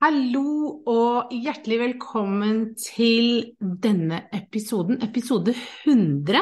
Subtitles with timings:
[0.00, 6.40] Hallo og hjertelig velkommen til denne episoden, episode 100,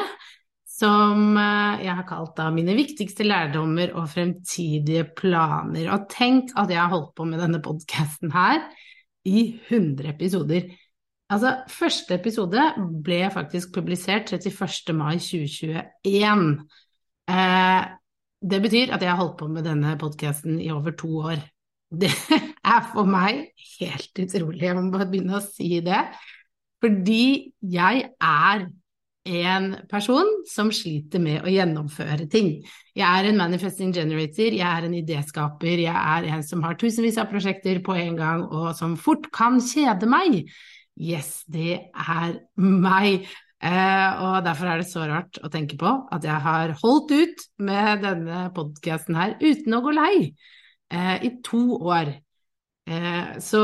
[0.63, 5.91] som eh, jeg har kalt da mine viktigste lærdommer og fremtidige planer.
[5.91, 8.63] Og tenk at jeg har holdt på med denne podkasten her
[9.27, 10.71] i 100 episoder.
[11.27, 12.71] Altså, første episode
[13.03, 14.95] ble faktisk publisert 31.
[14.95, 16.49] mai 2021.
[17.35, 17.93] Eh,
[18.39, 21.49] det betyr at jeg har holdt på med denne podkasten i over to år.
[21.89, 22.11] Det
[22.73, 23.47] er for meg
[23.79, 26.03] helt utrolig, jeg må bare begynne å si det.
[26.79, 28.67] Fordi jeg er
[29.29, 32.53] en person som sliter med å gjennomføre ting.
[32.97, 37.19] Jeg er en manifesting generator, jeg er en idéskaper, jeg er en som har tusenvis
[37.21, 40.39] av prosjekter på en gang, og som fort kan kjede meg.
[40.99, 43.27] Yes, det er meg.
[43.59, 47.43] Eh, og derfor er det så rart å tenke på at jeg har holdt ut
[47.59, 50.13] med denne podkasten her uten å gå lei
[50.89, 52.09] i to år.
[52.89, 53.59] Eh, så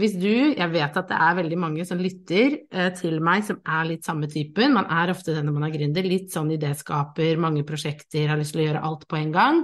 [0.00, 3.58] hvis du Jeg vet at det er veldig mange som lytter eh, til meg som
[3.60, 4.72] er litt samme typen.
[4.76, 6.06] Man er ofte denne man er gründer.
[6.06, 9.60] Litt sånn idéskaper, mange prosjekter, har lyst til å gjøre alt på en gang.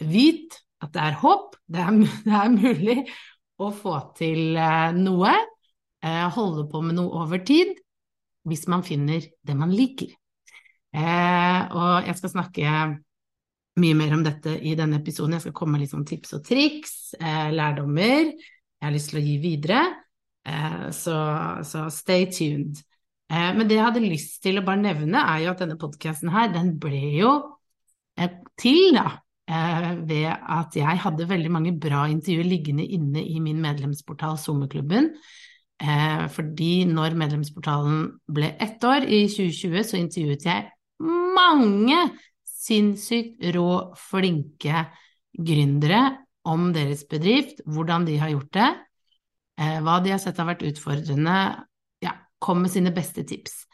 [0.00, 1.58] Vit at det er håp.
[1.70, 2.94] Det er, det er mulig
[3.62, 5.36] å få til eh, noe.
[6.02, 7.76] Eh, holde på med noe over tid.
[8.48, 10.10] Hvis man finner det man liker.
[10.96, 12.72] Eh, og jeg skal snakke
[13.80, 15.36] mye mer om dette i denne episoden.
[15.36, 18.34] Jeg skal komme med litt sånn tips og triks, eh, lærdommer
[18.80, 19.80] jeg har lyst til å gi videre.
[20.48, 21.16] Eh, så,
[21.68, 22.80] så, stay tuned.
[23.28, 26.32] Eh, men det jeg hadde lyst til å bare nevne, er jo at denne podkasten
[26.32, 27.34] her, den ble jo
[28.16, 29.18] eh, til, da,
[29.52, 35.12] eh, ved at jeg hadde veldig mange bra intervjuer liggende inne i min medlemsportal Sommerklubben.
[35.80, 40.70] Eh, fordi når medlemsportalen ble ett år i 2020, så intervjuet jeg
[41.36, 42.00] mange
[42.60, 44.84] sinnssykt rå, flinke
[45.36, 46.02] gründere
[46.48, 48.68] om deres bedrift, hvordan de har gjort det,
[49.60, 51.36] eh, hva de har sett har vært utfordrende.
[52.04, 53.66] Ja, kom med sine beste tips.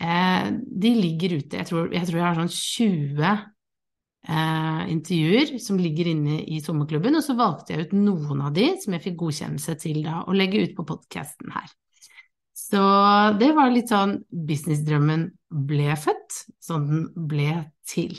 [0.00, 1.56] Eh, de ligger ute.
[1.58, 3.32] Jeg tror, jeg tror jeg har sånn 20
[4.28, 8.70] eh, intervjuer som ligger inne i sommerklubben, og så valgte jeg ut noen av de
[8.82, 11.70] som jeg fikk godkjennelse til da, å legge ut på podkasten her.
[12.68, 12.80] Så
[13.40, 15.28] det var litt sånn businessdrømmen
[15.68, 17.52] ble født, sånn den ble
[17.88, 18.18] til.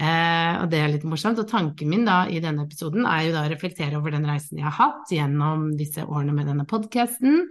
[0.00, 1.40] Eh, og det er litt morsomt.
[1.40, 4.60] Og tanken min da i denne episoden er jo da å reflektere over den reisen
[4.60, 7.46] jeg har hatt gjennom disse årene med denne podkasten,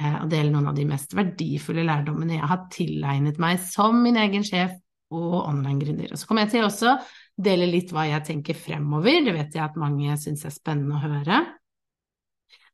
[0.00, 4.20] eh, og dele noen av de mest verdifulle lærdommene jeg har tilegnet meg som min
[4.20, 4.76] egen sjef
[5.16, 6.12] og online-gründer.
[6.12, 6.98] Og så kommer jeg til også
[7.36, 11.04] dele litt hva jeg tenker fremover, det vet jeg at mange syns er spennende å
[11.04, 11.44] høre.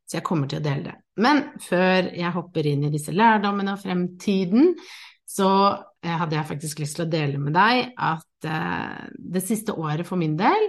[0.09, 0.97] Så jeg kommer til å dele det.
[1.23, 4.73] Men før jeg hopper inn i disse lærdommene og fremtiden,
[5.29, 5.49] så
[6.03, 9.05] eh, hadde jeg faktisk lyst til å dele med deg at eh,
[9.37, 10.69] det siste året for min del,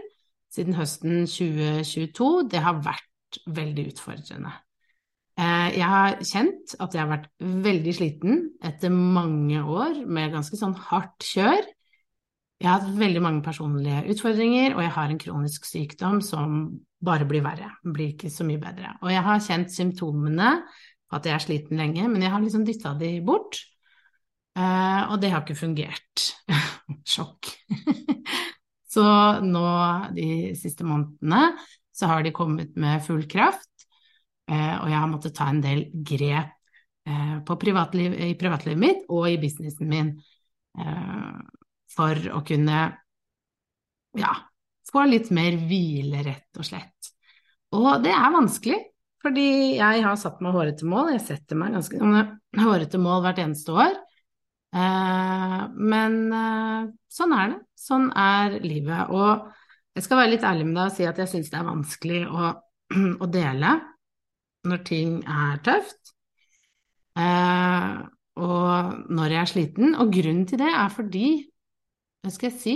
[0.54, 4.54] siden høsten 2022, det har vært veldig utfordrende.
[5.34, 10.60] Eh, jeg har kjent at jeg har vært veldig sliten etter mange år med ganske
[10.60, 11.64] sånn hardt kjør.
[12.64, 16.62] Jeg har hatt veldig mange personlige utfordringer, og jeg har en kronisk sykdom som
[17.04, 18.94] bare blir verre, blir ikke så mye bedre.
[19.04, 20.52] Og jeg har kjent symptomene
[21.12, 23.60] på at jeg er sliten lenge, men jeg har liksom dytta de bort.
[24.56, 26.24] Uh, og det har ikke fungert.
[27.12, 27.50] Sjokk.
[28.94, 29.04] så
[29.44, 29.64] nå
[30.16, 31.58] de siste månedene
[31.92, 33.90] så har de kommet med full kraft,
[34.48, 36.56] uh, og jeg har måttet ta en del grep
[37.12, 40.14] uh, privatliv, i privatlivet mitt og i businessen min
[41.94, 42.80] for å kunne
[44.20, 44.34] ja,
[44.90, 47.14] få litt mer hvile, rett og slett.
[47.74, 48.80] Og det er vanskelig,
[49.24, 49.48] fordi
[49.80, 51.14] jeg har satt meg hårete mål.
[51.16, 52.26] Jeg setter meg ganske
[52.60, 53.96] hårete mål hvert eneste år.
[54.74, 55.60] Eh,
[55.94, 57.60] men eh, sånn er det.
[57.80, 59.14] Sånn er livet.
[59.14, 59.48] Og
[59.96, 62.22] jeg skal være litt ærlig med deg og si at jeg syns det er vanskelig
[62.28, 62.52] å,
[63.24, 63.78] å, dele
[64.70, 66.14] når ting er tøft.
[68.34, 71.28] Og når jeg er sliten, og grunnen til det er fordi,
[72.24, 72.76] hva skal jeg si,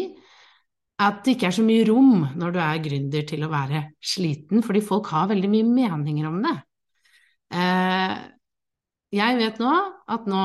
[0.99, 4.63] at det ikke er så mye rom når du er gründer til å være sliten,
[4.65, 6.55] fordi folk har veldig mye meninger om det.
[7.55, 8.15] Eh,
[9.17, 9.73] jeg vet nå
[10.11, 10.39] at nå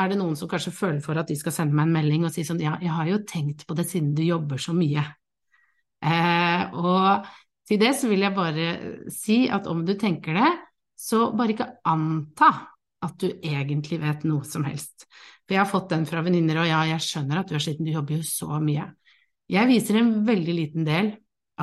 [0.00, 2.32] er det noen som kanskje føler for at de skal sende meg en melding og
[2.34, 5.04] si sånn ja, jeg har jo tenkt på det siden du jobber så mye.
[6.02, 7.28] Eh, og
[7.68, 8.66] til det så vil jeg bare
[9.12, 10.50] si at om du tenker det,
[10.98, 12.50] så bare ikke anta
[13.06, 15.06] at du egentlig vet noe som helst.
[15.48, 17.86] For jeg har fått den fra venninner, og ja, jeg skjønner at du er sliten,
[17.88, 18.84] du jobber jo så mye.
[19.48, 21.14] Jeg viser en veldig liten del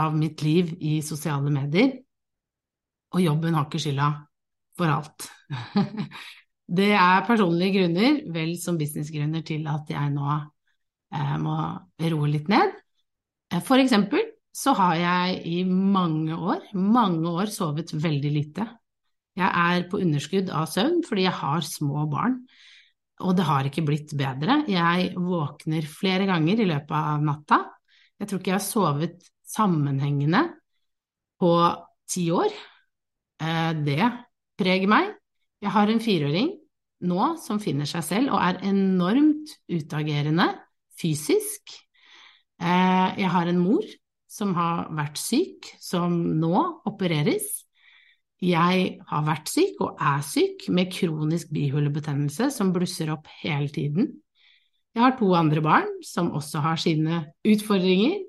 [0.02, 1.92] av mitt liv i sosiale medier,
[3.14, 4.10] og jobben har ikke skylda
[4.76, 5.30] for alt.
[6.66, 11.58] Det er personlige grunner, vel som businessgrunner, til at jeg nå eh, må
[12.10, 12.74] roe litt ned.
[13.54, 14.24] Eh, for eksempel
[14.56, 18.66] så har jeg i mange år, mange år sovet veldig lite.
[19.38, 22.40] Jeg er på underskudd av søvn fordi jeg har små barn,
[23.24, 24.64] og det har ikke blitt bedre.
[24.68, 27.62] Jeg våkner flere ganger i løpet av natta.
[28.20, 30.42] Jeg tror ikke jeg har sovet sammenhengende
[31.40, 31.52] på
[32.12, 32.52] ti år.
[33.40, 34.12] Eh, det
[34.60, 35.14] preger meg.
[35.64, 36.52] Jeg har en fireåring
[37.06, 40.50] nå som finner seg selv og er enormt utagerende
[41.00, 41.76] fysisk.
[42.60, 43.86] Eh, jeg har en mor
[44.32, 46.56] som har vært syk, som nå
[46.88, 47.65] opereres.
[48.44, 54.12] Jeg har vært syk og er syk med kronisk bihulebetennelse som blusser opp hele tiden.
[54.96, 58.22] Jeg har to andre barn som også har sine utfordringer.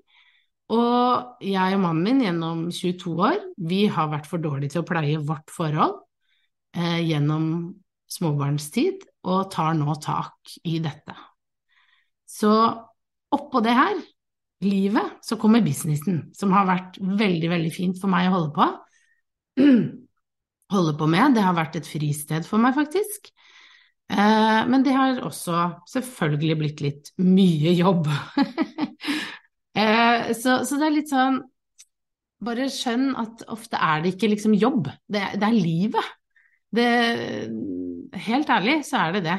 [0.74, 3.36] Og jeg og mannen min gjennom 22 år,
[3.68, 6.00] vi har vært for dårlige til å pleie vårt forhold
[6.74, 7.46] eh, gjennom
[8.10, 11.14] småbarnstid, og tar nå tak i dette.
[12.26, 12.50] Så
[13.34, 13.94] oppå det her,
[14.66, 18.68] livet, så kommer businessen, som har vært veldig, veldig fint for meg å holde på.
[20.74, 21.36] Holde på med.
[21.36, 23.30] Det har vært et fristed for meg, faktisk.
[24.10, 28.06] Eh, men det har også selvfølgelig blitt litt mye jobb.
[29.80, 31.42] eh, så, så, det er litt sånn
[32.46, 36.08] Bare skjønn at ofte er det ikke liksom jobb, det, det er livet.
[36.76, 36.88] Det,
[38.26, 39.36] helt ærlig så er det det.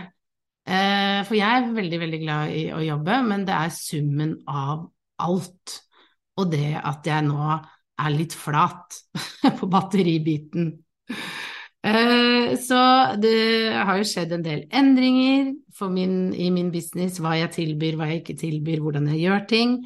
[0.67, 4.87] Eh, for jeg er veldig, veldig glad i å jobbe, men det er summen av
[5.23, 5.75] alt.
[6.41, 7.59] Og det at jeg nå
[7.97, 8.99] er litt flat
[9.59, 10.71] på batteribiten.
[11.87, 12.79] Eh, så
[13.21, 13.37] det
[13.75, 15.53] har jo skjedd en del endringer
[15.93, 19.77] min, i min business, hva jeg tilbyr, hva jeg ikke tilbyr, hvordan jeg gjør ting.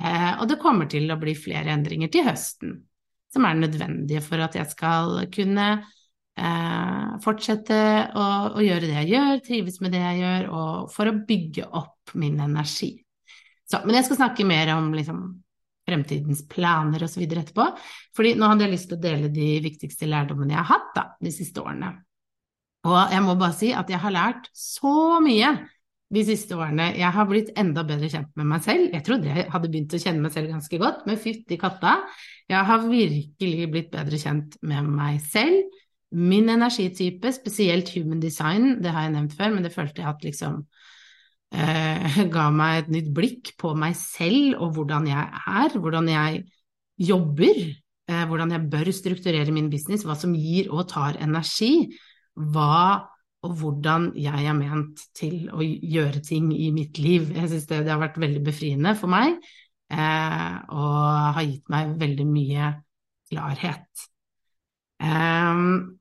[0.00, 2.74] Eh, og det kommer til å bli flere endringer til høsten,
[3.34, 5.66] som er nødvendige for at jeg skal kunne
[6.38, 7.80] eh, fortsette
[8.14, 11.68] å, å, gjøre det jeg gjør, trives med det jeg gjør, og for å bygge
[11.80, 12.94] opp min energi.
[13.68, 15.26] Så, men jeg skal snakke mer om liksom,
[15.88, 17.24] fremtidens planer osv.
[17.24, 17.70] etterpå,
[18.16, 21.06] fordi nå hadde jeg lyst til å dele de viktigste lærdommene jeg har hatt da,
[21.24, 21.94] de siste årene.
[22.88, 25.50] Og jeg må bare si at jeg har lært så mye
[26.14, 26.92] de siste årene.
[26.96, 28.88] Jeg har blitt enda bedre kjent med meg selv.
[28.94, 31.98] Jeg trodde jeg hadde begynt å kjenne meg selv ganske godt, men fytti katta,
[32.48, 35.66] jeg har virkelig blitt bedre kjent med meg selv.
[36.16, 40.24] Min energitype, spesielt human design, det har jeg nevnt før, men det følte jeg at
[40.24, 40.62] liksom
[41.54, 46.42] eh, ga meg et nytt blikk på meg selv og hvordan jeg er, hvordan jeg
[46.98, 47.60] jobber,
[48.10, 51.88] eh, hvordan jeg bør strukturere min business, hva som gir og tar energi,
[52.34, 53.06] hva
[53.46, 57.28] og hvordan jeg er ment til å gjøre ting i mitt liv.
[57.36, 59.36] Jeg syns det, det, har vært veldig befriende for meg,
[59.94, 62.72] eh, og har gitt meg veldig mye
[63.30, 64.08] klarhet.
[64.98, 66.00] Um,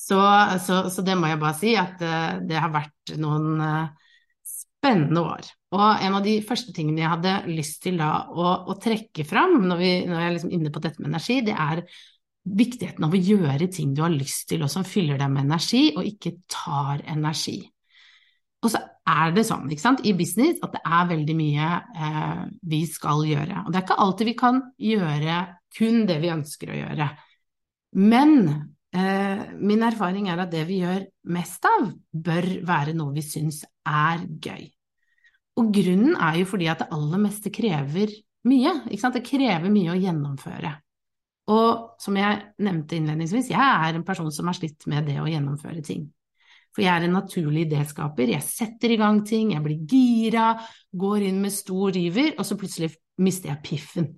[0.00, 0.22] så,
[0.64, 2.00] så, så, det må jeg bare si, at
[2.48, 4.03] det har vært noen uh,
[4.84, 5.52] spennende år.
[5.74, 9.62] Og en av de første tingene jeg hadde lyst til da å, å trekke fram
[9.64, 11.82] når, vi, når jeg er liksom inne på dette med energi, det er
[12.44, 15.86] viktigheten av å gjøre ting du har lyst til, og som fyller deg med energi,
[15.96, 17.62] og ikke tar energi.
[18.64, 22.44] Og så er det sånn ikke sant, i business at det er veldig mye eh,
[22.68, 23.64] vi skal gjøre.
[23.64, 24.60] Og det er ikke alltid vi kan
[24.92, 25.40] gjøre
[25.76, 27.08] kun det vi ønsker å gjøre.
[28.04, 28.38] Men
[28.94, 31.02] min erfaring er at det vi gjør
[31.34, 34.68] mest av, bør være noe vi syns er gøy.
[35.58, 38.12] Og grunnen er jo fordi at det aller meste krever
[38.46, 38.72] mye.
[38.90, 40.72] Det krever mye å gjennomføre.
[41.54, 45.28] Og som jeg nevnte innledningsvis, jeg er en person som har slitt med det å
[45.28, 46.06] gjennomføre ting.
[46.74, 48.32] For jeg er en naturlig idéskaper.
[48.34, 50.54] Jeg setter i gang ting, jeg blir gira,
[50.90, 52.90] går inn med stor river, og så plutselig
[53.22, 54.08] mister jeg piffen.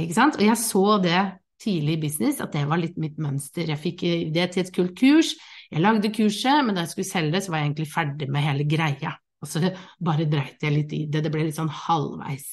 [0.00, 0.38] Ikke sant?
[0.38, 1.20] Og jeg så det
[1.64, 3.68] tidlig i business at det var litt mitt mønster.
[3.72, 4.04] Jeg fikk
[4.34, 5.34] det til et kult kurs,
[5.72, 8.68] jeg lagde kurset, men da jeg skulle selge så var jeg egentlig ferdig med hele
[8.68, 9.16] greia.
[9.44, 9.60] Og så
[10.00, 12.46] bare dreit jeg litt i det, det ble litt sånn halvveis.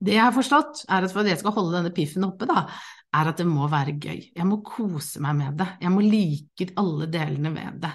[0.00, 2.64] Det jeg har forstått, er at for at jeg skal holde denne piffen oppe, da,
[3.16, 4.20] er at det må være gøy.
[4.32, 5.66] Jeg må kose meg med det.
[5.82, 7.92] Jeg må like alle delene ved det.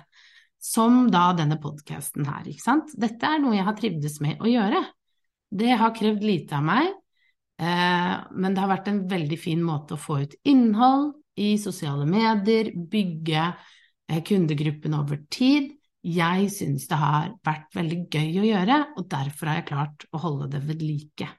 [0.65, 2.93] Som da denne podkasten her, ikke sant.
[2.97, 4.81] Dette er noe jeg har trivdes med å gjøre.
[5.55, 6.91] Det har krevd lite av meg,
[7.61, 8.04] eh,
[8.35, 12.71] men det har vært en veldig fin måte å få ut innhold i sosiale medier,
[12.75, 15.73] bygge eh, kundegruppen over tid.
[16.05, 20.21] Jeg syns det har vært veldig gøy å gjøre, og derfor har jeg klart å
[20.21, 21.29] holde det ved like.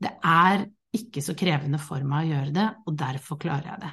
[0.00, 0.66] Det er
[0.96, 3.92] ikke så krevende for meg å gjøre det, og derfor klarer jeg det.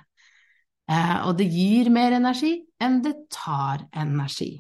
[0.87, 4.55] Eh, og det gir mer energi enn det tar energi.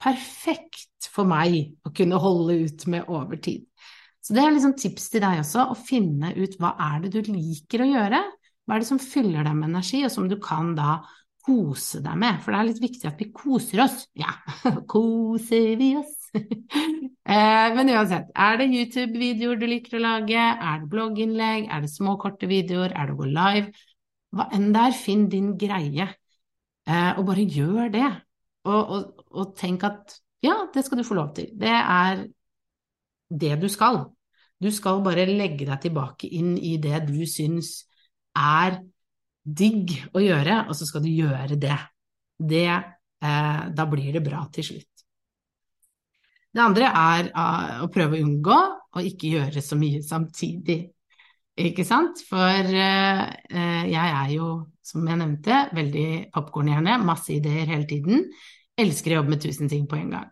[0.00, 3.66] Perfekt for meg å kunne holde ut med over tid.
[4.20, 7.32] Så det er liksom tips til deg også, å finne ut hva er det du
[7.32, 8.20] liker å gjøre,
[8.68, 11.00] hva er det som fyller deg med energi, og som du kan da
[11.46, 14.04] kose deg med, for det er litt viktig at vi koser oss.
[14.18, 14.34] Ja,
[14.92, 16.16] koser vi oss?
[17.30, 21.90] Eh, men uansett, er det YouTube-videoer du liker å lage, er det blogginnlegg, er det
[21.92, 23.84] små, korte videoer, er det å gå live?
[24.34, 26.08] Hva enn det er, finn din greie,
[26.88, 28.08] eh, og bare gjør det.
[28.66, 31.52] Og, og, og tenk at ja, det skal du få lov til.
[31.60, 32.24] Det er
[33.30, 34.02] det du skal.
[34.60, 37.86] Du skal bare legge deg tilbake inn i det du syns
[38.36, 38.80] er
[39.40, 41.78] digg å gjøre, og så skal du gjøre det.
[42.36, 44.90] det eh, da blir det bra til slutt.
[46.50, 48.56] Det andre er uh, å prøve å unngå
[48.98, 50.80] å ikke gjøre så mye samtidig.
[51.60, 52.24] Ikke sant?
[52.26, 53.22] For uh,
[53.86, 54.48] jeg er jo,
[54.82, 58.26] som jeg nevnte, veldig popkornhjerne, masse ideer hele tiden.
[58.74, 60.26] Elsker å jobbe med tusen ting på en gang.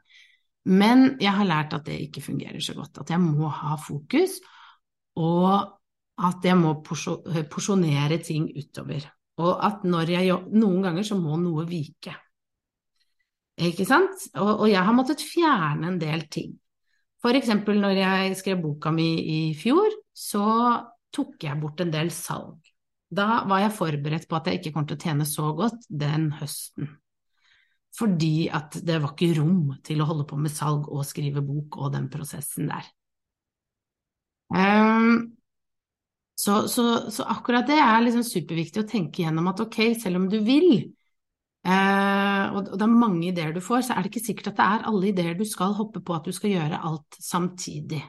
[0.69, 3.01] Men jeg har lært at det ikke fungerer så godt.
[3.03, 4.37] At jeg må ha fokus,
[5.17, 5.49] og
[6.19, 9.07] at jeg må porsjonere ting utover.
[9.39, 12.13] Og at jeg noen ganger så må noe vike.
[13.59, 14.29] Ikke sant?
[14.39, 16.53] Og, og, jeg har måttet fjerne en del ting.
[17.23, 20.45] For eksempel når jeg skrev boka mi i fjor, så
[21.15, 22.61] tok jeg bort en del salg.
[23.09, 26.29] Da var jeg forberedt på at jeg ikke kom til å tjene så godt den
[26.39, 26.93] høsten.
[27.99, 31.81] Fordi at det var ikke rom til å holde på med salg og skrive bok
[31.83, 32.87] og den prosessen der.
[34.55, 35.35] Um,
[36.39, 40.29] så, så, så, akkurat det er liksom superviktig å tenke gjennom at ok, selv om
[40.31, 40.69] du vil,
[41.67, 44.69] uh, og det er mange ideer du får, så er det ikke sikkert at det
[44.69, 48.05] er alle ideer du skal hoppe på at du skal gjøre alt samtidig.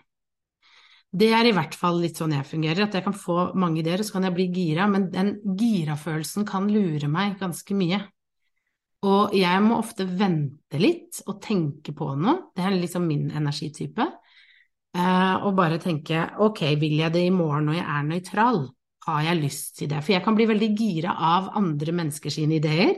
[1.09, 4.03] Det er i hvert fall litt sånn jeg fungerer, at jeg kan få mange ideer,
[4.03, 8.03] og så kan jeg bli gira, men den gira-følelsen kan lure meg ganske mye.
[9.07, 14.07] Og jeg må ofte vente litt og tenke på noe, det er liksom min energitype.
[14.89, 18.63] Uh, og bare tenke ok, vil jeg det i morgen når jeg er nøytral?
[19.05, 20.01] Har jeg lyst til det?
[20.03, 22.97] For jeg kan bli veldig gira av andre menneskers ideer,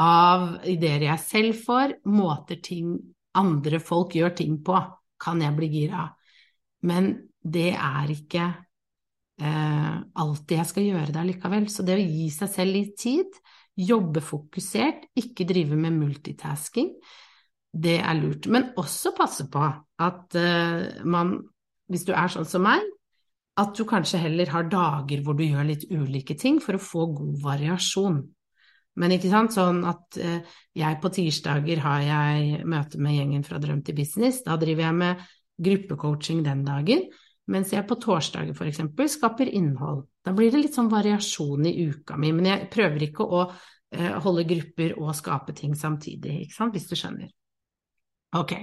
[0.00, 2.96] av ideer jeg selv får, måter ting
[3.38, 4.76] andre folk gjør ting på,
[5.22, 6.34] kan jeg bli gira av.
[6.88, 11.68] Men det er ikke uh, alltid jeg skal gjøre det allikevel.
[11.70, 13.38] Så det å gi seg selv litt tid,
[13.78, 16.92] jobbe fokusert, ikke drive med multitasking,
[17.72, 18.48] det er lurt.
[18.52, 21.38] Men også passe på at uh, man,
[21.88, 22.84] hvis du er sånn som meg,
[23.60, 27.08] at du kanskje heller har dager hvor du gjør litt ulike ting for å få
[27.16, 28.22] god variasjon.
[29.00, 33.60] Men ikke sant, sånn at uh, jeg på tirsdager har jeg møte med gjengen fra
[33.60, 35.28] Drøm til business, da driver jeg med
[35.62, 37.06] gruppecoaching den dagen,
[37.52, 38.82] mens jeg på torsdager f.eks.
[39.16, 40.04] skaper innhold.
[40.22, 44.12] Da blir det litt sånn variasjon i uka mi, men jeg prøver ikke å uh,
[44.22, 47.30] holde grupper og skape ting samtidig, ikke sant, hvis du skjønner.
[48.38, 48.54] Ok.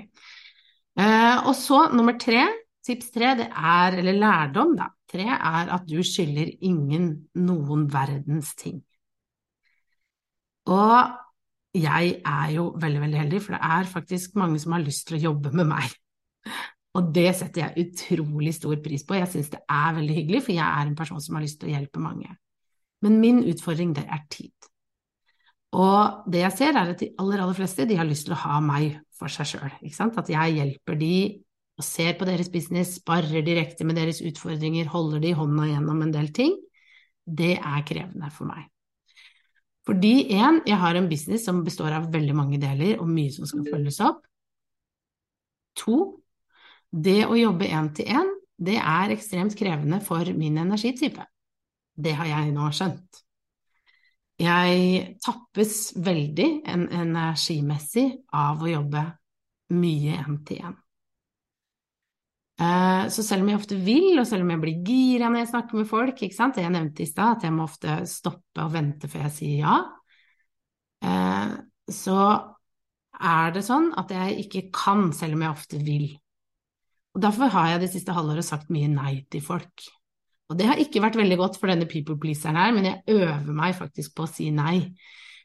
[1.00, 2.42] Eh, og så nummer tre,
[2.86, 8.56] tips tre, det er, eller lærdom, da, tre er at du skylder ingen noen verdens
[8.60, 8.82] ting.
[10.70, 15.08] Og jeg er jo veldig, veldig heldig, for det er faktisk mange som har lyst
[15.08, 15.94] til å jobbe med meg.
[16.98, 19.18] Og det setter jeg utrolig stor pris på.
[19.20, 21.70] Jeg syns det er veldig hyggelig, for jeg er en person som har lyst til
[21.70, 22.32] å hjelpe mange.
[23.06, 24.70] Men min utfordring, det er tid.
[25.78, 28.42] Og det jeg ser, er at de aller, aller fleste de har lyst til å
[28.42, 29.70] ha meg for seg sjøl.
[29.70, 31.14] At jeg hjelper de
[31.80, 36.12] og ser på deres business, sparrer direkte med deres utfordringer, holder de hånda gjennom en
[36.12, 36.58] del ting.
[37.24, 38.66] Det er krevende for meg.
[39.88, 43.48] Fordi én, jeg har en business som består av veldig mange deler, og mye som
[43.48, 44.26] skal følges opp.
[45.80, 46.19] To,
[46.92, 51.24] det å jobbe én til én, det er ekstremt krevende for min energitype.
[51.96, 53.24] Det har jeg nå skjønt.
[54.40, 58.06] Jeg tappes veldig energimessig
[58.36, 59.02] av å jobbe
[59.76, 60.78] mye én til én.
[62.60, 65.52] Eh, så selv om jeg ofte vil, og selv om jeg blir gira når jeg
[65.54, 66.60] snakker med folk, ikke sant?
[66.60, 69.76] jeg nevnte i stad, at jeg må ofte stoppe og vente før jeg sier ja,
[71.08, 71.54] eh,
[71.92, 72.18] så
[73.20, 76.10] er det sånn at jeg ikke kan, selv om jeg ofte vil.
[77.20, 79.84] Og Derfor har jeg det siste halvåret sagt mye nei til folk.
[80.48, 83.50] Og det har ikke vært veldig godt for denne people pleaseren her, men jeg øver
[83.52, 84.94] meg faktisk på å si nei.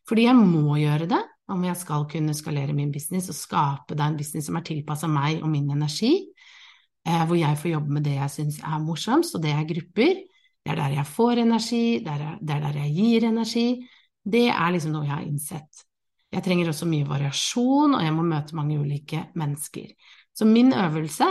[0.07, 1.19] Fordi jeg må gjøre det,
[1.51, 5.11] om jeg skal kunne skalere min business og skape deg en business som er tilpassa
[5.11, 6.13] meg og min energi,
[7.09, 10.21] eh, hvor jeg får jobbe med det jeg syns er morsomst, og det er grupper.
[10.63, 13.67] Det er der jeg får energi, det er der jeg gir energi.
[14.23, 15.83] Det er liksom noe jeg har innsett.
[16.31, 19.91] Jeg trenger også mye variasjon, og jeg må møte mange ulike mennesker.
[20.35, 21.27] Så min øvelse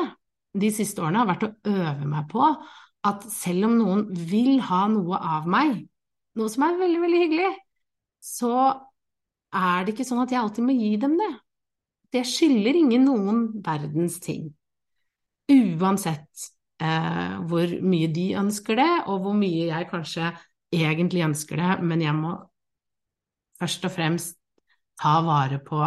[0.53, 2.47] de siste årene har vært å øve meg på
[3.03, 5.81] at selv om noen vil ha noe av meg,
[6.39, 7.49] noe som er veldig, veldig hyggelig,
[8.23, 8.53] så
[9.53, 11.31] er det ikke sånn at jeg alltid må gi dem det.
[12.13, 14.47] Det skylder ingen noen verdens ting.
[15.51, 16.47] Uansett
[16.79, 20.31] eh, hvor mye de ønsker det, og hvor mye jeg kanskje
[20.73, 22.37] egentlig ønsker det, men jeg må
[23.59, 24.39] først og fremst
[25.01, 25.81] ta vare på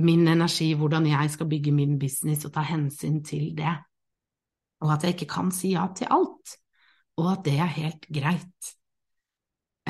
[0.00, 3.76] min energi, hvordan jeg skal bygge min business og ta hensyn til det
[4.80, 6.56] og at jeg ikke kan si ja til alt,
[7.20, 8.74] og at det er helt greit.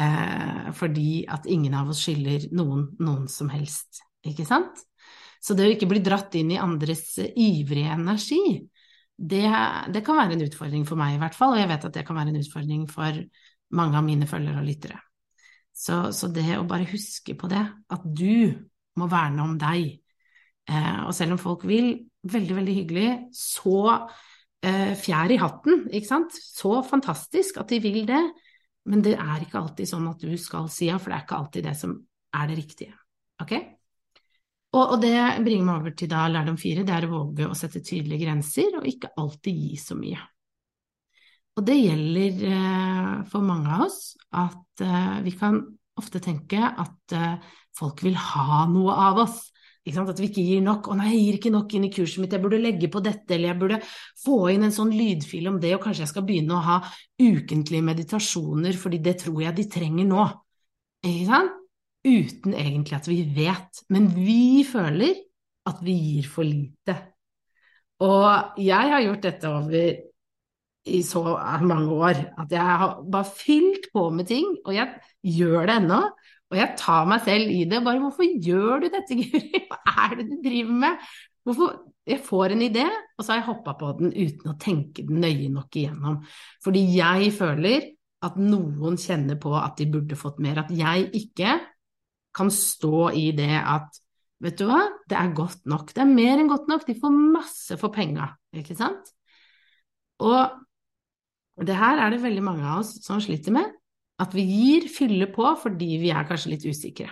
[0.01, 4.85] Eh, fordi at ingen av oss skylder noen noen som helst, ikke sant?
[5.41, 8.43] Så det å ikke bli dratt inn i andres ivrige energi,
[9.21, 9.45] det,
[9.93, 12.05] det, kan være en utfordring for meg i hvert fall, og jeg vet at det
[12.09, 13.23] kan være en utfordring for
[13.77, 15.01] mange av mine følgere og lyttere.
[15.77, 18.53] Så, så det å bare huske på det, at du
[19.01, 19.93] må verne om deg,
[20.69, 23.79] eh, og selv om folk vil, veldig, veldig hyggelig, så
[24.67, 26.37] eh, fjær i hatten, ikke sant.
[26.37, 28.23] Så fantastisk at de vil det,
[28.91, 31.43] men det er ikke alltid sånn at du skal si ja, for det er ikke
[31.43, 31.95] alltid det som
[32.41, 32.97] er det riktige.
[33.43, 33.55] Ok?
[34.71, 37.57] Og, og det bringer meg over til da lærdom fire, det er å våge å
[37.59, 40.21] sette tydelige grenser og ikke alltid gi så mye.
[41.59, 45.59] Og det gjelder eh, for mange av oss at eh, vi kan
[46.01, 49.41] ofte tenke at eh, folk vil ha noe av oss.
[49.81, 50.89] At vi ikke gir nok.
[50.89, 53.33] 'Å nei, jeg gir ikke nok inn i kurset mitt, jeg burde legge på dette',
[53.35, 53.79] eller 'jeg burde
[54.25, 56.77] få inn en sånn lydfil om det', og kanskje jeg skal begynne å ha
[57.19, 60.27] ukentlige meditasjoner, fordi det tror jeg de trenger nå.
[61.03, 61.57] Ikke sant?
[62.05, 63.83] Uten egentlig at vi vet.
[63.89, 65.15] Men vi føler
[65.67, 66.97] at vi gir for lite.
[68.01, 69.97] Og jeg har gjort dette over
[70.89, 71.23] i så
[71.61, 76.01] mange år at jeg har bare fylt på med ting, og jeg gjør det ennå.
[76.51, 77.83] Og jeg tar meg selv i det.
[77.87, 79.65] Bare hvorfor gjør du dette, Guri?
[79.71, 81.09] Hva er det du driver med?
[81.47, 81.79] Hvorfor?
[82.11, 82.85] Jeg får en idé,
[83.15, 86.17] og så har jeg hoppa på den uten å tenke den nøye nok igjennom.
[86.65, 87.85] Fordi jeg føler
[88.27, 90.63] at noen kjenner på at de burde fått mer.
[90.65, 91.59] At jeg ikke
[92.37, 94.01] kan stå i det at
[94.41, 95.91] Vet du hva, det er godt nok.
[95.93, 96.87] Det er mer enn godt nok.
[96.87, 99.11] De får masse for penga, ikke sant?
[100.25, 103.69] Og det her er det veldig mange av oss som sliter med.
[104.21, 107.09] At vi gir, fyller på fordi vi er kanskje litt usikre.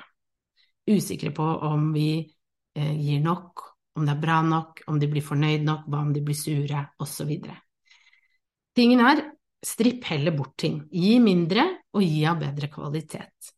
[0.89, 3.65] Usikre på om vi eh, gir nok,
[3.99, 6.85] om det er bra nok, om de blir fornøyd nok, hva om de blir sure,
[7.03, 7.33] osv.
[8.79, 9.25] Tingen er,
[9.65, 10.83] stripp heller bort ting.
[10.93, 11.67] Gi mindre,
[11.97, 13.55] og gi av bedre kvalitet.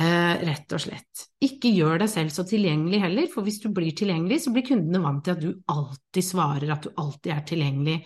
[0.00, 1.26] Eh, rett og slett.
[1.42, 5.02] Ikke gjør deg selv så tilgjengelig heller, for hvis du blir tilgjengelig, så blir kundene
[5.02, 7.96] vant til at du alltid svarer, at du alltid er tilgjengelig,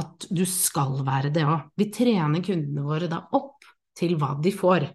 [0.00, 1.70] at du skal være det òg.
[1.78, 3.59] Vi trener kundene våre da opp
[4.00, 4.86] til hva de får.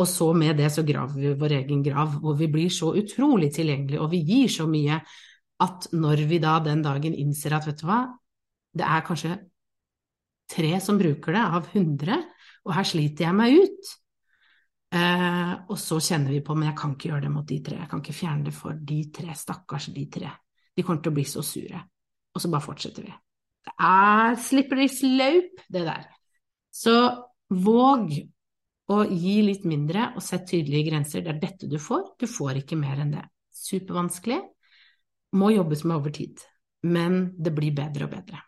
[0.00, 3.50] Og så med det så graver vi vår egen grav, hvor vi blir så utrolig
[3.54, 5.00] tilgjengelige, og vi gir så mye
[5.60, 8.02] at når vi da den dagen innser at vet du hva,
[8.76, 9.34] det er kanskje
[10.50, 12.16] tre som bruker det av hundre,
[12.64, 13.90] og her sliter jeg meg ut.
[14.90, 17.76] Eh, og så kjenner vi på men jeg kan ikke gjøre det mot de tre,
[17.78, 20.32] jeg kan ikke fjerne det for de tre, stakkars de tre.
[20.74, 21.82] De kommer til å bli så sure.
[22.30, 23.12] Og så bare fortsetter vi.
[23.66, 26.06] Det er slippery slope, det der.
[26.72, 26.96] Så
[27.50, 28.12] Våg
[28.90, 31.22] å gi litt mindre og sett tydelige grenser.
[31.24, 33.24] Det er dette du får, du får ikke mer enn det.
[33.54, 34.40] Supervanskelig,
[35.38, 36.40] må jobbes med over tid,
[36.90, 38.40] men det blir bedre og bedre.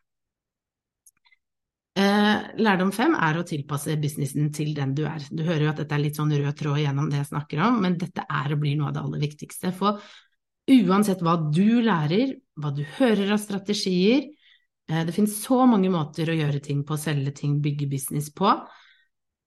[1.93, 5.23] Eh, lærdom fem er å tilpasse businessen til den du er.
[5.29, 7.81] Du hører jo at dette er litt sånn rød tråd gjennom det jeg snakker om,
[7.85, 9.75] men dette er og blir noe av det aller viktigste.
[9.77, 10.01] For
[10.73, 14.25] uansett hva du lærer, hva du hører av strategier,
[14.89, 18.57] eh, det finnes så mange måter å gjøre ting på, selge ting, bygge business på.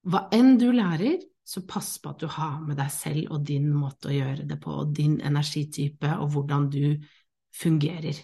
[0.05, 3.67] Hva enn du lærer, så pass på at du har med deg selv og din
[3.73, 6.95] måte å gjøre det på, og din energitype, og hvordan du
[7.55, 8.17] fungerer.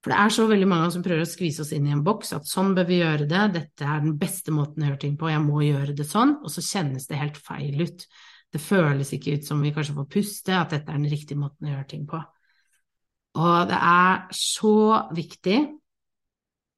[0.00, 2.32] For det er så veldig mange som prøver å skvise oss inn i en boks,
[2.36, 5.28] at sånn bør vi gjøre det, dette er den beste måten å gjøre ting på,
[5.28, 8.06] jeg må gjøre det sånn, og så kjennes det helt feil ut.
[8.50, 11.68] Det føles ikke ut som vi kanskje får puste, at dette er den riktige måten
[11.68, 12.20] å gjøre ting på.
[13.40, 14.74] Og det er så
[15.14, 15.58] viktig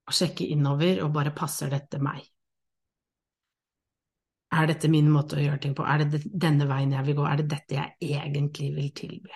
[0.02, 2.26] å sjekke innover og bare passer dette meg?
[4.52, 5.84] Er dette min måte å gjøre ting på?
[5.88, 7.26] Er det denne veien jeg vil gå?
[7.28, 9.34] Er det dette jeg egentlig vil tilby?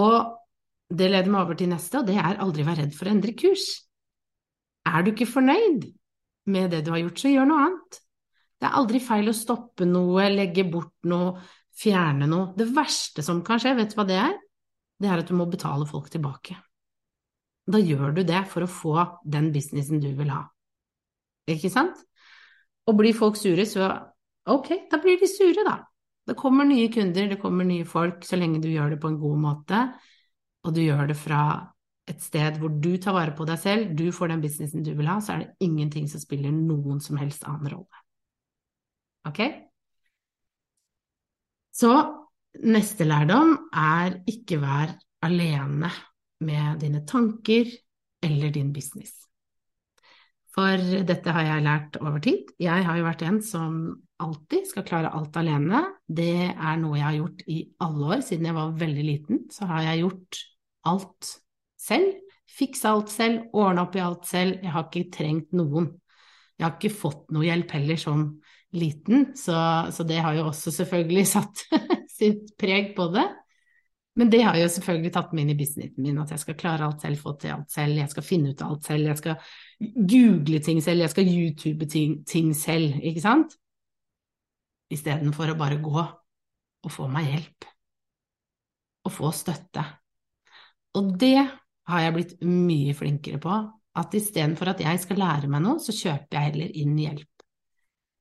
[0.00, 0.16] Og
[0.90, 3.34] det leder meg over til neste, og det er aldri være redd for å endre
[3.38, 3.66] kurs.
[4.88, 5.84] Er du ikke fornøyd
[6.50, 8.00] med det du har gjort, så gjør noe annet.
[8.60, 11.34] Det er aldri feil å stoppe noe, legge bort noe,
[11.80, 12.50] fjerne noe.
[12.56, 14.34] Det verste som kan skje, vet du hva det er?
[15.00, 16.58] Det er at du må betale folk tilbake.
[17.70, 20.42] Da gjør du det for å få den businessen du vil ha.
[21.50, 22.02] Ikke sant?
[22.90, 23.88] Og blir folk sure, så
[24.50, 25.78] ok, da blir de sure, da.
[26.26, 29.20] Det kommer nye kunder, det kommer nye folk, så lenge du gjør det på en
[29.20, 29.82] god måte,
[30.66, 31.42] og du gjør det fra
[32.10, 35.10] et sted hvor du tar vare på deg selv, du får den businessen du vil
[35.10, 38.02] ha, så er det ingenting som spiller noen som helst annen rolle.
[39.28, 39.40] Ok?
[41.76, 41.92] Så
[42.66, 45.90] neste lærdom er ikke vær alene
[46.44, 47.70] med dine tanker
[48.24, 49.29] eller din business.
[50.54, 52.48] For dette har jeg lært over tid.
[52.58, 53.76] Jeg har jo vært en som
[54.20, 55.84] alltid skal klare alt alene.
[56.06, 58.24] Det er noe jeg har gjort i alle år.
[58.26, 60.40] Siden jeg var veldig liten, så har jeg gjort
[60.90, 61.30] alt
[61.80, 62.18] selv.
[62.50, 64.58] Fiksa alt selv, ordna opp i alt selv.
[64.58, 65.92] Jeg har ikke trengt noen.
[66.58, 68.26] Jeg har ikke fått noe hjelp heller som
[68.76, 69.56] liten, så,
[69.90, 71.64] så det har jo også selvfølgelig satt
[72.10, 73.26] sitt preg på det.
[74.18, 76.86] Men det har jo selvfølgelig tatt meg inn i businessen min, at jeg skal klare
[76.86, 79.36] alt selv, få til alt selv, jeg skal finne ut alt selv, jeg skal
[80.10, 83.54] google ting selv, jeg skal YouTube ting, ting selv, ikke sant?
[84.90, 87.68] Istedenfor å bare gå og få meg hjelp.
[89.06, 89.84] Og få støtte.
[90.98, 91.38] Og det
[91.90, 93.60] har jeg blitt mye flinkere på.
[94.00, 97.46] At istedenfor at jeg skal lære meg noe, så kjøper jeg heller inn hjelp.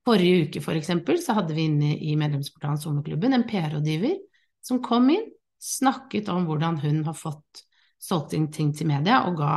[0.08, 4.15] Forrige uke, for eksempel, så hadde vi inne i medlemsportalen Sommerklubben en PR-rådgiver
[4.65, 5.28] som kom inn,
[5.60, 7.65] snakket om hvordan hun har fått
[8.00, 9.54] solgt inn ting til media, og ga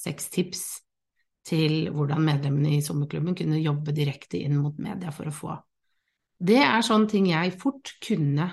[0.00, 0.64] seks tips
[1.48, 5.56] til hvordan medlemmene i sommerklubben kunne jobbe direkte inn mot media for å få.
[6.40, 8.48] Det er sånne ting jeg fort kunne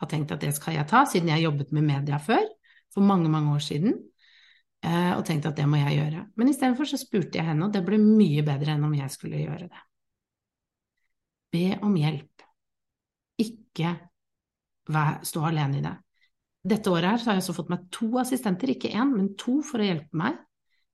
[0.00, 2.44] ha tenkt at det skal jeg ta, siden jeg jobbet med media før,
[2.92, 3.94] for mange, mange år siden.
[4.80, 6.24] Eh, og tenkt at det må jeg gjøre.
[6.40, 9.42] Men istedenfor så spurte jeg henne, og det ble mye bedre enn om jeg skulle
[9.42, 9.82] gjøre det.
[11.52, 12.44] Be om hjelp.
[13.44, 13.96] Ikke
[15.28, 15.96] stå alene i det.
[16.60, 19.60] Dette året her så har jeg også fått meg to assistenter, ikke én, men to
[19.64, 20.38] for å hjelpe meg.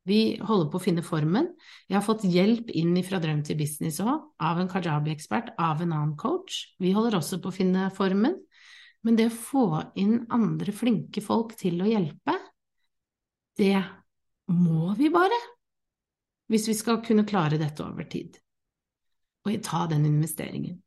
[0.07, 1.49] Vi holder på å finne formen.
[1.91, 5.97] Jeg har fått hjelp inn fra drøm til business òg, av en kajabi-ekspert, av en
[5.97, 6.61] annen coach.
[6.79, 8.39] Vi holder også på å finne formen.
[9.03, 9.67] Men det å få
[9.99, 12.37] inn andre flinke folk til å hjelpe,
[13.59, 13.83] det
[14.55, 15.39] må vi bare,
[16.51, 18.39] hvis vi skal kunne klare dette over tid.
[19.47, 20.79] Og ta den investeringen.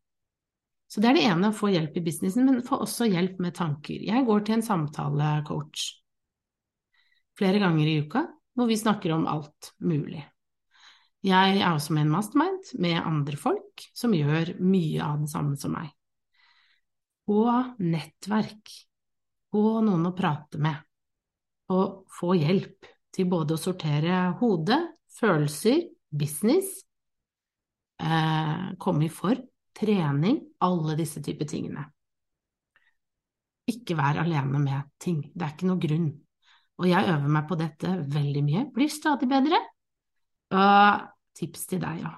[0.90, 3.56] Så det er det ene, å få hjelp i businessen, men få også hjelp med
[3.60, 4.02] tanker.
[4.02, 5.86] Jeg går til en samtalecoach
[7.40, 8.26] flere ganger i uka,
[8.58, 10.26] hvor vi snakker om alt mulig.
[11.24, 15.60] Jeg er også med en mastermind med andre folk som gjør mye av det samme
[15.60, 15.92] som meg.
[17.30, 18.74] Og nettverk,
[19.50, 20.78] Gå noen å prate med,
[21.74, 24.78] og få hjelp til både å sortere hode,
[25.18, 26.84] følelser, business,
[27.98, 29.42] eh, komme i form,
[29.80, 31.86] trening, alle disse typer tingene.
[33.70, 36.10] Ikke vær alene med ting, det er ikke noe grunn.
[36.80, 39.60] Og jeg øver meg på dette veldig mye, blir stadig bedre.
[40.56, 41.06] Og
[41.38, 42.16] tips til deg, ja.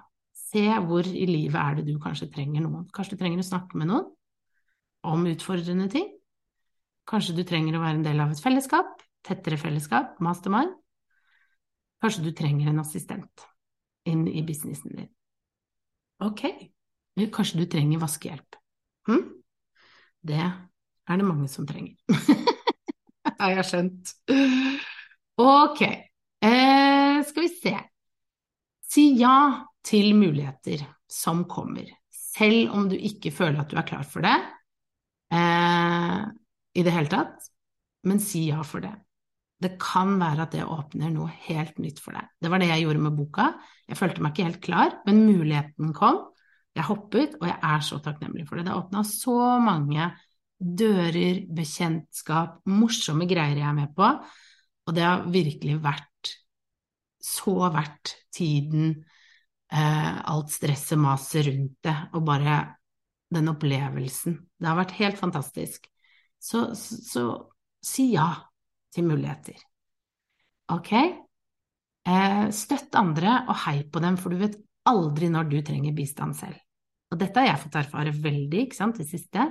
[0.52, 2.88] Se hvor i livet er det du kanskje trenger noen.
[2.94, 4.10] Kanskje du trenger å snakke med noen
[5.08, 6.10] om utfordrende ting.
[7.10, 10.76] Kanskje du trenger å være en del av et fellesskap tettere fellesskap, mastermind.
[12.02, 13.46] Kanskje du trenger en assistent
[14.10, 15.10] inn i businessen din.
[16.22, 16.46] Ok,
[17.32, 18.58] kanskje du trenger vaskehjelp.
[19.10, 19.24] Hm?
[20.22, 21.98] Det er det mange som trenger.
[23.42, 24.14] Har jeg skjønt.
[25.42, 25.82] Ok,
[26.46, 27.76] eh, skal vi se.
[28.92, 34.04] Si ja til muligheter som kommer, selv om du ikke føler at du er klar
[34.08, 34.36] for det
[35.34, 36.20] eh,
[36.78, 37.50] i det hele tatt,
[38.08, 38.94] men si ja for det.
[39.62, 42.30] Det kan være at det åpner noe helt nytt for deg.
[42.42, 43.52] Det var det jeg gjorde med boka.
[43.90, 46.24] Jeg følte meg ikke helt klar, men muligheten kom.
[46.78, 48.66] Jeg hoppet, og jeg er så takknemlig for det.
[48.66, 50.08] Det har åpna så mange
[50.62, 54.08] dører, bekjentskap, morsomme greier jeg er med på,
[54.88, 56.36] og det har virkelig vært
[57.22, 58.94] så verdt tiden,
[59.72, 62.60] eh, alt stresset, maset rundt det, og bare
[63.32, 64.38] den opplevelsen.
[64.58, 65.86] Det har vært helt fantastisk.
[66.42, 67.26] Så, så, så
[67.86, 68.30] si ja
[68.94, 69.60] til muligheter.
[70.74, 70.92] Ok?
[72.02, 74.58] Eh, støtt andre og hei på dem, for du vet
[74.90, 76.58] aldri når du trenger bistand selv.
[77.12, 79.50] Og dette har jeg fått erfare veldig ikke sant, det siste.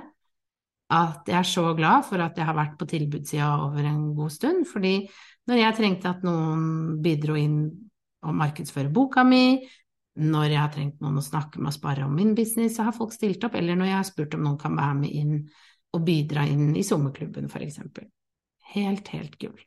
[0.91, 4.33] At jeg er så glad for at jeg har vært på tilbudssida over en god
[4.33, 4.65] stund.
[4.67, 5.07] fordi
[5.47, 7.61] når jeg trengte at noen bidro inn
[8.21, 9.61] og markedsføre boka mi,
[10.21, 12.95] når jeg har trengt noen å snakke med og spare om min business, så har
[12.97, 13.55] folk stilt opp.
[13.55, 15.37] Eller når jeg har spurt om noen kan være med inn
[15.95, 18.09] og bidra inn i sommerklubben, for eksempel.
[18.73, 19.59] Helt, helt gull.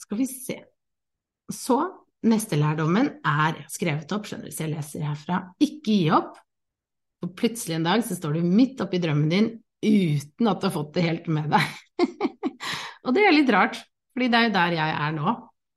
[0.00, 0.56] Skal vi se.
[1.52, 1.78] Så
[2.24, 5.40] neste lærdommen er skrevet opp, skjønner du, så jeg leser herfra.
[5.62, 6.40] Ikke gi opp,
[7.24, 9.46] Og plutselig en dag så står du midt oppi drømmen din
[9.80, 11.70] uten at du har fått det helt med deg.
[13.04, 13.78] og det er litt rart,
[14.12, 15.34] fordi det er jo der jeg er nå,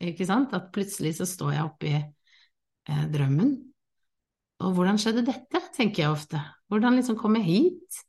[0.10, 0.52] ikke sant?
[0.58, 3.56] At plutselig så står jeg oppi eh, drømmen.
[4.66, 6.42] Og hvordan skjedde dette, tenker jeg ofte.
[6.68, 8.04] Hvordan liksom kom jeg hit?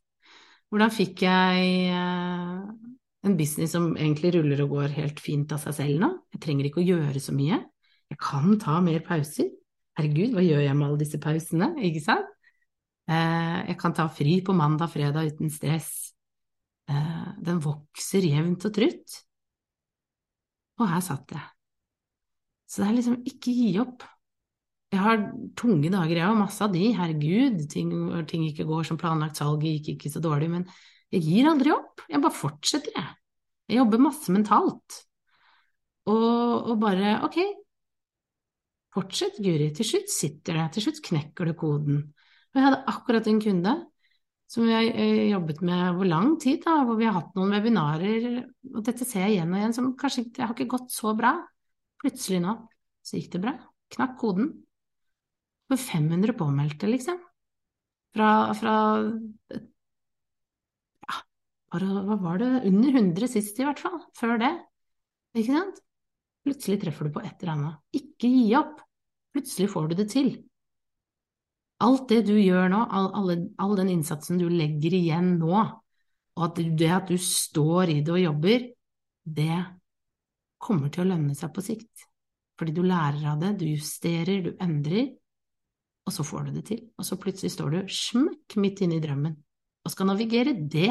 [0.72, 2.60] Hvordan fikk jeg eh,
[3.28, 6.10] en business som egentlig ruller og går helt fint av seg selv nå?
[6.34, 7.62] Jeg trenger ikke å gjøre så mye.
[8.08, 9.50] Jeg kan ta mer pauser.
[9.98, 12.28] Herregud, hva gjør jeg med alle disse pausene, ikke sant?
[13.08, 16.12] Eh, jeg kan ta fri på mandag, fredag uten stress.
[16.88, 19.16] Eh, den vokser jevnt og trutt.
[20.78, 21.46] Og her satt jeg.
[22.68, 24.04] Så det er liksom ikke gi opp.
[24.92, 25.18] Jeg har
[25.56, 26.84] tunge dager, jeg har masse av de.
[26.96, 27.90] Herregud, ting,
[28.28, 30.48] ting ikke går som planlagt, salget gikk ikke så dårlig.
[30.52, 30.68] Men
[31.12, 32.04] jeg gir aldri opp.
[32.08, 33.16] Jeg bare fortsetter, jeg.
[33.68, 35.00] Jeg jobber masse mentalt.
[36.08, 37.36] Og, og bare ok,
[38.98, 39.70] fortsett, Guri.
[39.76, 42.02] Til slutt sitter det, til slutt knekker du koden.
[42.50, 43.78] Og jeg hadde akkurat en kunde
[44.48, 47.52] som vi har eh, jobbet med over lang tid, da, hvor vi har hatt noen
[47.52, 48.28] webinarer,
[48.72, 51.34] og dette ser jeg igjen og igjen, som kanskje ikke har ikke gått så bra.
[52.00, 52.54] Plutselig nå
[53.04, 53.54] så gikk det bra.
[53.92, 54.48] Knakk koden.
[55.68, 57.20] For 500 påmeldte, liksom.
[58.16, 58.74] Fra, fra
[59.52, 61.18] ja,
[61.74, 64.00] bare, hva var det, under 100 sist i hvert fall.
[64.16, 64.54] Før det.
[65.36, 65.84] Ikke sant?
[66.48, 67.80] Plutselig treffer du på et eller annet.
[68.00, 68.80] Ikke gi opp.
[69.38, 70.32] Plutselig får du det til.
[71.78, 75.60] Alt det du gjør nå, all, all, all den innsatsen du legger igjen nå,
[76.34, 78.66] og at det at du står i det og jobber,
[79.22, 79.60] det
[80.58, 82.08] kommer til å lønne seg på sikt.
[82.58, 85.12] Fordi du lærer av det, du justerer, du endrer,
[86.02, 86.84] og så får du det til.
[86.98, 89.38] Og så plutselig står du smekk midt inne i drømmen
[89.86, 90.90] og skal navigere det.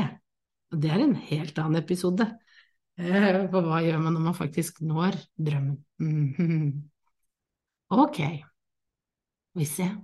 [0.72, 2.32] Og det er en helt annen episode.
[2.96, 6.86] Eh, for hva gjør man når man faktisk når drømmen?
[7.90, 8.20] Ok,
[9.56, 9.96] vi ser.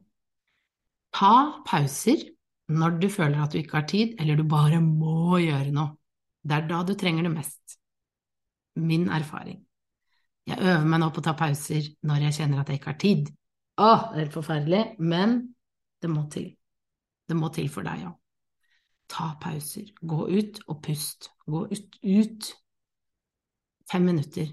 [1.13, 2.23] Ta pauser
[2.71, 5.97] når du føler at du ikke har tid, eller du bare må gjøre noe.
[6.43, 7.77] Det er da du trenger det mest.
[8.79, 9.61] Min erfaring.
[10.47, 12.99] Jeg øver meg nå på å ta pauser når jeg kjenner at jeg ikke har
[13.03, 13.29] tid.
[13.79, 15.37] Å, det er helt forferdelig, men
[16.03, 16.49] det må til.
[17.29, 18.17] Det må til for deg òg.
[19.11, 19.91] Ta pauser.
[20.01, 21.29] Gå ut og pust.
[21.47, 22.51] Gå ut, ut.
[23.91, 24.51] Fem minutter.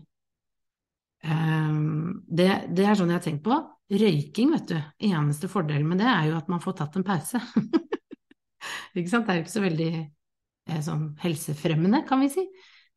[1.20, 3.56] Um, det, det, er sånn jeg har tenkt på.
[3.90, 4.76] Røyking, vet du,
[5.10, 7.40] eneste fordelen med det er jo at man får tatt en pause.
[8.96, 9.26] ikke sant?
[9.26, 12.46] Det er jo ikke så veldig eh, sånn helsefremmende, kan vi si.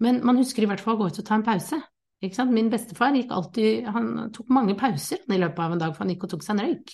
[0.03, 1.79] Men man husker i hvert fall å gå ut og ta en pause.
[2.23, 2.53] Ikke sant?
[2.55, 6.13] Min bestefar gikk alltid, han tok mange pauser i løpet av en dag, for han
[6.13, 6.93] gikk og tok seg en røyk.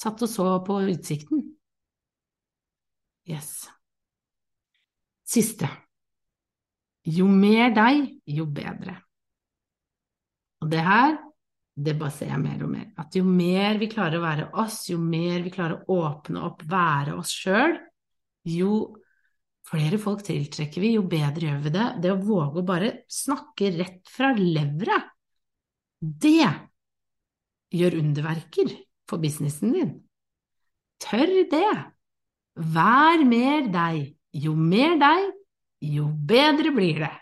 [0.00, 1.42] Satt og så på utsikten.
[3.26, 3.66] Yes.
[5.26, 5.68] Siste.
[7.06, 9.00] Jo mer deg, jo bedre.
[10.64, 11.16] Og det her
[11.76, 12.86] det bare ser jeg mer og mer.
[12.96, 16.62] At jo mer vi klarer å være oss, jo mer vi klarer å åpne opp,
[16.70, 17.76] være oss sjøl,
[18.48, 18.78] jo
[19.66, 21.86] flere folk tiltrekker vi, jo bedre gjør vi det.
[22.00, 25.02] Det å våge å bare snakke rett fra levra,
[26.00, 26.48] det
[27.76, 28.72] gjør underverker
[29.10, 29.94] for businessen din.
[31.02, 31.72] Tør det.
[32.56, 34.14] Vær mer deg.
[34.36, 35.28] Jo mer deg,
[35.92, 37.16] jo bedre blir det.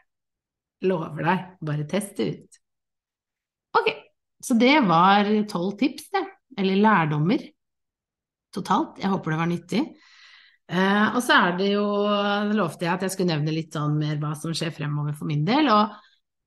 [0.86, 1.48] Lover deg.
[1.64, 2.63] Bare test det ut.
[3.74, 3.90] Ok,
[4.44, 6.24] så det var tolv tips, det.
[6.60, 7.42] Eller lærdommer
[8.54, 9.00] totalt.
[9.02, 9.84] Jeg håper det var nyttig.
[10.64, 11.84] Eh, og så er det jo
[12.56, 15.44] lovte jeg at jeg skulle nevne litt sånn mer hva som skjer fremover for min
[15.46, 15.68] del.
[15.72, 15.96] Og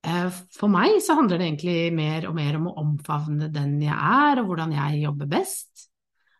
[0.08, 3.98] eh, for meg så handler det egentlig mer og mer om å omfavne den jeg
[3.98, 5.88] er, og hvordan jeg jobber best.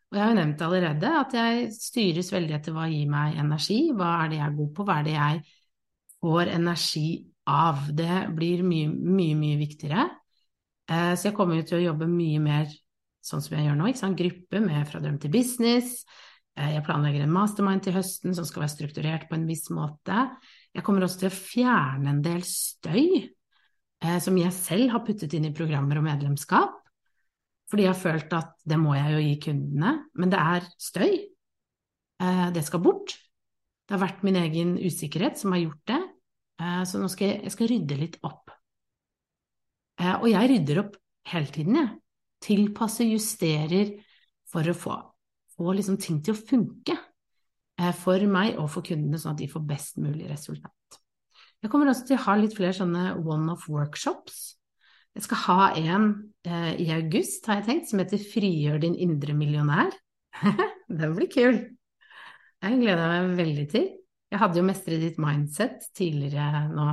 [0.08, 3.82] Og jeg har jo nevnt allerede at jeg styres veldig etter hva gir meg energi,
[3.92, 5.42] hva er det jeg er god på, hva er det jeg
[6.24, 7.10] får energi
[7.52, 7.90] av.
[7.96, 10.08] Det blir mye, mye, mye viktigere.
[10.88, 12.72] Eh, så jeg kommer jo til å jobbe mye mer
[13.28, 14.20] sånn som jeg gjør nå, ikke sant?
[14.20, 16.02] gruppe med Fra drøm til business.
[16.56, 20.24] Eh, jeg planlegger en mastermind til høsten som skal være strukturert på en viss måte.
[20.76, 25.36] Jeg kommer også til å fjerne en del støy eh, som jeg selv har puttet
[25.36, 26.80] inn i programmer og medlemskap.
[27.68, 31.18] Fordi jeg har følt at det må jeg jo gi kundene, men det er støy.
[32.56, 33.12] Det skal bort.
[33.84, 36.00] Det har vært min egen usikkerhet som har gjort det,
[36.88, 38.47] så nå skal jeg, jeg skal rydde litt opp.
[39.98, 40.98] Eh, og jeg rydder opp
[41.32, 41.94] hele tiden, jeg.
[42.48, 43.96] Tilpasser, justerer
[44.48, 44.98] for å få,
[45.58, 49.50] få liksom ting til å funke eh, for meg og for kundene, sånn at de
[49.52, 51.02] får best mulig resultat.
[51.64, 54.44] Jeg kommer også til å ha litt flere sånne one-off-workshops.
[55.18, 56.12] Jeg skal ha en
[56.46, 59.96] eh, i august, har jeg tenkt, som heter Frigjør din indre millionær.
[61.00, 61.64] Den blir kul!
[62.62, 63.88] Jeg gleder meg veldig til.
[64.28, 66.88] Jeg hadde jo Mestre ditt mindset tidligere nå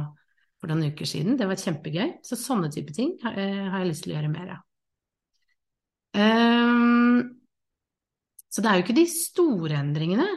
[0.64, 1.36] for noen uker siden.
[1.36, 2.14] Det var kjempegøy.
[2.24, 4.62] Så sånne type ting har, eh, har jeg lyst til å gjøre mer av.
[6.14, 7.40] Um,
[8.54, 10.28] Så det er jo ikke de store endringene,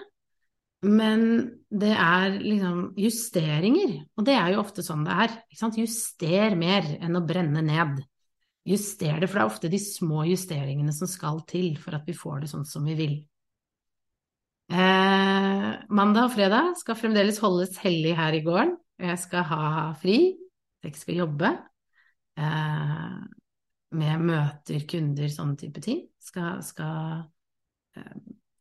[0.82, 1.22] men
[1.70, 3.92] det er liksom justeringer.
[4.18, 5.36] Og det er jo ofte sånn det er.
[5.78, 8.02] Juster mer enn å brenne ned.
[8.66, 12.18] Juster det, for det er ofte de små justeringene som skal til for at vi
[12.18, 13.16] får det sånn som vi vil.
[14.74, 18.74] Eh, mandag og fredag skal fremdeles holdes hellig her i gården.
[18.98, 19.64] Jeg skal ha
[20.02, 20.18] fri,
[20.84, 21.52] jeg skal jobbe.
[22.38, 23.18] Eh,
[23.98, 26.04] med møter, kunder, sånne type ting.
[26.22, 27.22] Skal, skal
[27.98, 28.16] eh,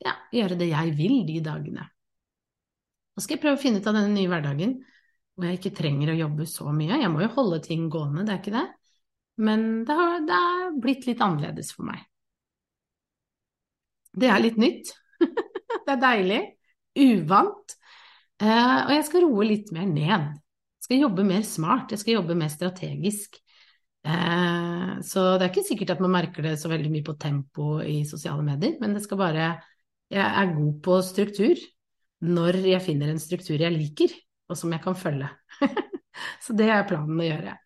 [0.05, 1.87] ja, gjøre det jeg vil de dagene.
[3.16, 4.77] Nå skal jeg prøve å finne ut av denne nye hverdagen
[5.37, 7.01] hvor jeg ikke trenger å jobbe så mye.
[7.03, 8.66] Jeg må jo holde ting gående, det er ikke det.
[9.44, 12.01] Men det har, det har blitt litt annerledes for meg.
[14.16, 14.94] Det er litt nytt.
[15.85, 16.40] det er deilig.
[17.05, 17.77] Uvant.
[18.42, 20.27] Eh, og jeg skal roe litt mer ned.
[20.77, 23.38] Jeg skal jobbe mer smart, jeg skal jobbe mer strategisk.
[24.07, 27.81] Eh, så det er ikke sikkert at man merker det så veldig mye på tempo
[27.83, 29.49] i sosiale medier, men det skal bare
[30.07, 31.59] Jeg er god på struktur
[32.22, 34.12] når jeg finner en struktur jeg liker,
[34.49, 35.27] og som jeg kan følge.
[36.44, 37.57] så det er planen å gjøre.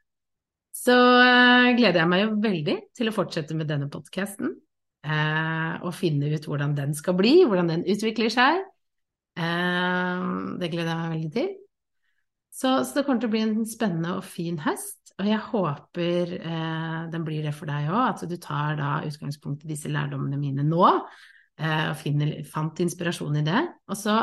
[0.73, 4.55] Så uh, gleder jeg meg jo veldig til å fortsette med denne podkasten.
[5.01, 8.61] Eh, og finne ut hvordan den skal bli, hvordan den utvikler seg.
[9.39, 11.51] Uh, det gleder jeg meg veldig til.
[12.51, 14.99] Så, så, det kommer til å bli en spennende og fin høst.
[15.21, 19.67] Og jeg håper eh, den blir det for deg òg, at du tar da utgangspunkt
[19.67, 20.87] i disse lærdommene mine nå,
[21.61, 23.61] eh, og finner, fant inspirasjon i det.
[23.93, 24.17] Og så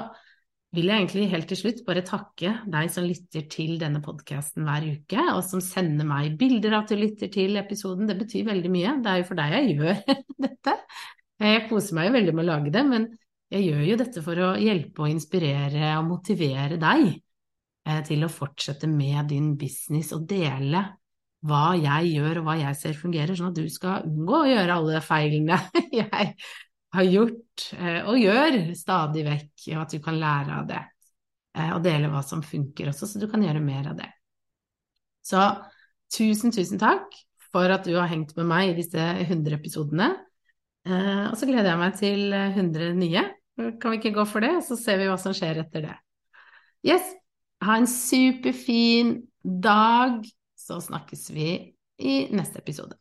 [0.75, 4.89] vil jeg egentlig helt til slutt bare takke deg som lytter til denne podkasten hver
[4.97, 8.09] uke, og som sender meg bilder av at du lytter til episoden.
[8.09, 8.97] Det betyr veldig mye.
[9.05, 10.75] Det er jo for deg jeg gjør dette.
[11.45, 13.07] Jeg koser meg jo veldig med å lage det, men
[13.53, 17.15] jeg gjør jo dette for å hjelpe og inspirere og motivere deg
[17.87, 20.81] Eh, til å fortsette med din business og dele
[21.47, 24.75] hva jeg gjør og hva jeg ser fungerer, sånn at du skal unngå å gjøre
[24.75, 25.59] alle feilene
[26.01, 26.33] jeg
[26.97, 30.83] har gjort eh, og gjør stadig vekk, og at du kan lære av det.
[31.55, 34.09] Eh, og dele hva som funker også, så du kan gjøre mer av det.
[35.23, 35.45] Så
[36.11, 37.15] tusen, tusen takk
[37.53, 40.11] for at du har hengt med meg i disse 100 episodene.
[40.87, 43.23] Og så gleder jeg meg til 100 nye.
[43.57, 45.95] Kan vi ikke gå for det, så ser vi hva som skjer etter det.
[46.85, 47.07] Yes,
[47.65, 50.21] ha en superfin dag,
[50.57, 51.49] så snakkes vi
[51.97, 52.99] i neste episode.